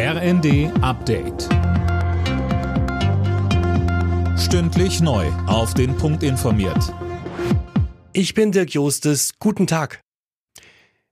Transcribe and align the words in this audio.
RND 0.00 0.70
Update. 0.80 1.48
Stündlich 4.38 5.00
neu. 5.00 5.26
Auf 5.48 5.74
den 5.74 5.96
Punkt 5.96 6.22
informiert. 6.22 6.94
Ich 8.12 8.32
bin 8.32 8.52
Dirk 8.52 8.70
Jostes. 8.70 9.32
Guten 9.40 9.66
Tag. 9.66 10.00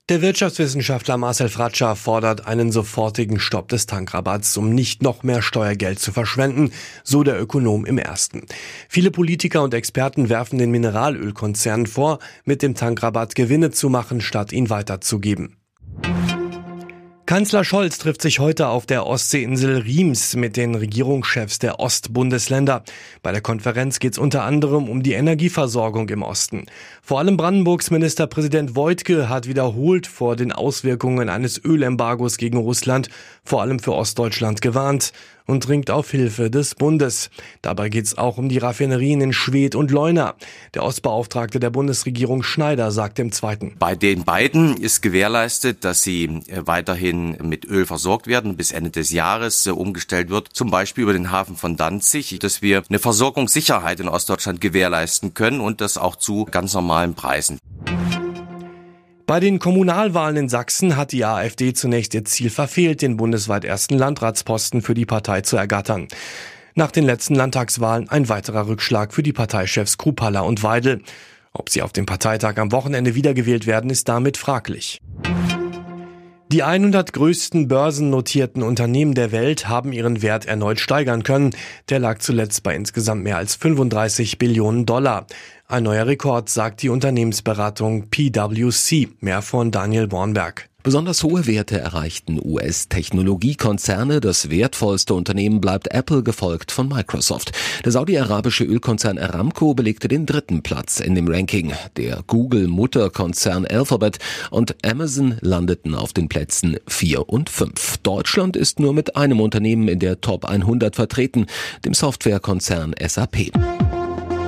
Der 0.07 0.21
Wirtschaftswissenschaftler 0.21 1.17
Marcel 1.17 1.49
Fratscher 1.49 1.97
fordert 1.97 2.47
einen 2.47 2.71
sofortigen 2.71 3.41
Stopp 3.41 3.67
des 3.67 3.87
Tankrabatts, 3.87 4.55
um 4.55 4.69
nicht 4.69 5.03
noch 5.03 5.21
mehr 5.21 5.41
Steuergeld 5.41 5.99
zu 5.99 6.13
verschwenden, 6.13 6.71
so 7.03 7.23
der 7.23 7.41
Ökonom 7.41 7.85
im 7.85 7.97
ersten. 7.97 8.45
Viele 8.87 9.11
Politiker 9.11 9.63
und 9.63 9.73
Experten 9.73 10.29
werfen 10.29 10.59
den 10.59 10.71
Mineralölkonzernen 10.71 11.87
vor, 11.87 12.19
mit 12.45 12.61
dem 12.61 12.73
Tankrabatt 12.73 13.35
Gewinne 13.35 13.71
zu 13.71 13.89
machen, 13.89 14.21
statt 14.21 14.53
ihn 14.53 14.69
weiterzugeben. 14.69 15.56
Kanzler 17.27 17.65
Scholz 17.65 17.97
trifft 17.97 18.21
sich 18.21 18.39
heute 18.39 18.69
auf 18.69 18.85
der 18.85 19.05
Ostseeinsel 19.05 19.79
Riems 19.79 20.37
mit 20.37 20.55
den 20.55 20.75
Regierungschefs 20.75 21.59
der 21.59 21.77
Ostbundesländer. 21.77 22.85
Bei 23.21 23.33
der 23.33 23.41
Konferenz 23.41 23.99
geht 23.99 24.13
es 24.13 24.17
unter 24.17 24.43
anderem 24.43 24.87
um 24.87 25.03
die 25.03 25.11
Energieversorgung 25.11 26.07
im 26.07 26.23
Osten. 26.23 26.67
Vor 27.01 27.19
allem 27.19 27.35
Brandenburgs 27.35 27.91
Ministerpräsident 27.91 28.77
Wojtke 28.77 29.27
hat 29.27 29.45
wiederholt 29.45 30.07
vor 30.07 30.37
den 30.37 30.53
Auswirkungen 30.53 31.27
eines 31.27 31.61
Ölembargos 31.61 32.37
gegen 32.37 32.59
Russland, 32.59 33.09
vor 33.43 33.61
allem 33.61 33.79
für 33.79 33.91
Ostdeutschland, 33.91 34.61
gewarnt 34.61 35.11
und 35.47 35.67
dringt 35.67 35.89
auf 35.89 36.11
Hilfe 36.11 36.51
des 36.51 36.75
Bundes. 36.75 37.29
Dabei 37.61 37.89
geht 37.89 38.05
es 38.05 38.17
auch 38.17 38.37
um 38.37 38.49
die 38.49 38.57
Raffinerien 38.57 39.21
in 39.21 39.33
Schwedt 39.33 39.75
und 39.75 39.91
Leuna. 39.91 40.35
Der 40.73 40.83
Ostbeauftragte 40.83 41.59
der 41.59 41.69
Bundesregierung 41.69 42.43
Schneider 42.43 42.91
sagt 42.91 43.17
im 43.19 43.31
Zweiten. 43.31 43.75
Bei 43.79 43.95
den 43.95 44.23
beiden 44.23 44.77
ist 44.77 45.01
gewährleistet, 45.01 45.83
dass 45.83 46.03
sie 46.03 46.25
äh, 46.47 46.67
weiterhin 47.17 47.37
mit 47.49 47.65
Öl 47.65 47.85
versorgt 47.85 48.27
werden, 48.27 48.57
bis 48.57 48.71
Ende 48.71 48.91
des 48.91 49.11
Jahres 49.11 49.65
äh, 49.65 49.71
umgestellt 49.71 50.29
wird, 50.29 50.49
zum 50.53 50.69
Beispiel 50.69 51.03
über 51.03 51.13
den 51.13 51.31
Hafen 51.31 51.55
von 51.55 51.77
Danzig, 51.77 52.37
dass 52.39 52.61
wir 52.61 52.83
eine 52.87 52.99
Versorgungssicherheit 52.99 53.99
in 53.99 54.07
Ostdeutschland 54.07 54.61
gewährleisten 54.61 55.33
können 55.33 55.59
und 55.59 55.81
das 55.81 55.97
auch 55.97 56.15
zu 56.15 56.45
ganz 56.45 56.73
normalen 56.73 57.13
Preisen. 57.13 57.59
Bei 59.25 59.41
den 59.41 59.59
Kommunalwahlen 59.59 60.37
in 60.37 60.49
Sachsen 60.49 60.95
hat 60.95 61.11
die 61.11 61.25
AfD 61.25 61.73
zunächst 61.73 62.13
ihr 62.13 62.23
Ziel 62.23 62.49
verfehlt, 62.49 63.01
den 63.01 63.17
bundesweit 63.17 63.65
ersten 63.65 63.97
Landratsposten 63.97 64.81
für 64.81 64.93
die 64.93 65.05
Partei 65.05 65.41
zu 65.41 65.57
ergattern. 65.57 66.07
Nach 66.75 66.91
den 66.91 67.03
letzten 67.03 67.35
Landtagswahlen 67.35 68.07
ein 68.07 68.29
weiterer 68.29 68.67
Rückschlag 68.67 69.13
für 69.13 69.23
die 69.23 69.33
Parteichefs 69.33 69.97
Krupalla 69.97 70.41
und 70.41 70.63
Weidel. 70.63 71.01
Ob 71.51 71.69
sie 71.69 71.81
auf 71.81 71.91
dem 71.91 72.05
Parteitag 72.05 72.57
am 72.57 72.71
Wochenende 72.71 73.15
wiedergewählt 73.15 73.65
werden, 73.65 73.89
ist 73.89 74.07
damit 74.07 74.37
fraglich. 74.37 74.99
Die 76.49 76.63
100 76.63 77.11
größten 77.11 77.67
börsennotierten 77.67 78.63
Unternehmen 78.63 79.13
der 79.13 79.33
Welt 79.33 79.67
haben 79.67 79.91
ihren 79.91 80.21
Wert 80.21 80.45
erneut 80.45 80.79
steigern 80.79 81.23
können. 81.23 81.53
Der 81.89 81.99
lag 81.99 82.19
zuletzt 82.19 82.63
bei 82.63 82.73
insgesamt 82.73 83.21
mehr 83.21 83.35
als 83.35 83.55
35 83.55 84.37
Billionen 84.37 84.85
Dollar. 84.85 85.27
Ein 85.67 85.83
neuer 85.83 86.07
Rekord, 86.07 86.47
sagt 86.47 86.83
die 86.83 86.89
Unternehmensberatung 86.89 88.07
PwC. 88.09 89.09
Mehr 89.19 89.41
von 89.41 89.71
Daniel 89.71 90.07
Bornberg. 90.07 90.69
Besonders 90.87 91.21
hohe 91.21 91.45
Werte 91.47 91.77
erreichten 91.77 92.39
US-Technologiekonzerne. 92.41 94.21
Das 94.21 94.49
wertvollste 94.49 95.15
Unternehmen 95.15 95.59
bleibt 95.59 95.89
Apple, 95.93 96.23
gefolgt 96.23 96.71
von 96.71 96.87
Microsoft. 96.87 97.51
Der 97.83 97.91
saudi-arabische 97.91 98.63
Ölkonzern 98.63 99.17
Aramco 99.17 99.73
belegte 99.73 100.07
den 100.07 100.25
dritten 100.25 100.63
Platz 100.63 101.01
in 101.01 101.13
dem 101.13 101.27
Ranking. 101.27 101.73
Der 101.97 102.23
Google-Mutterkonzern 102.25 103.65
Alphabet 103.65 104.19
und 104.49 104.77
Amazon 104.85 105.35
landeten 105.41 105.93
auf 105.93 106.13
den 106.13 106.29
Plätzen 106.29 106.77
4 106.87 107.27
und 107.27 107.49
5. 107.49 107.97
Deutschland 107.97 108.55
ist 108.55 108.79
nur 108.79 108.93
mit 108.93 109.17
einem 109.17 109.41
Unternehmen 109.41 109.89
in 109.89 109.99
der 109.99 110.21
Top 110.21 110.45
100 110.45 110.95
vertreten, 110.95 111.47
dem 111.83 111.95
Softwarekonzern 111.95 112.95
SAP. 113.05 113.51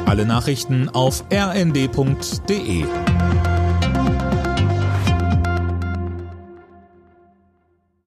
Alle 0.06 0.26
Nachrichten 0.26 0.88
auf 0.88 1.26
rnd.de 1.34 2.86